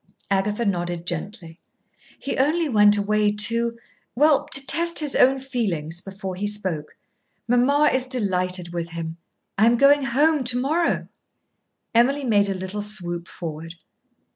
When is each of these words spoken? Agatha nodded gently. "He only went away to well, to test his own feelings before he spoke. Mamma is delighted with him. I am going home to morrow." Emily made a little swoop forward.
Agatha 0.31 0.65
nodded 0.65 1.05
gently. 1.05 1.59
"He 2.17 2.35
only 2.39 2.67
went 2.67 2.97
away 2.97 3.31
to 3.33 3.77
well, 4.15 4.47
to 4.47 4.65
test 4.65 4.97
his 4.97 5.15
own 5.15 5.39
feelings 5.39 6.01
before 6.01 6.33
he 6.33 6.47
spoke. 6.47 6.97
Mamma 7.47 7.87
is 7.93 8.07
delighted 8.07 8.73
with 8.73 8.89
him. 8.89 9.17
I 9.59 9.67
am 9.67 9.77
going 9.77 10.05
home 10.05 10.43
to 10.45 10.57
morrow." 10.57 11.07
Emily 11.93 12.23
made 12.25 12.49
a 12.49 12.55
little 12.55 12.81
swoop 12.81 13.27
forward. 13.27 13.75